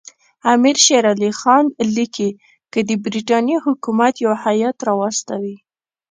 [0.53, 1.65] امیر شېر علي خان
[1.95, 2.29] لیکي
[2.71, 5.55] که د برټانیې حکومت یو هیات راواستوي.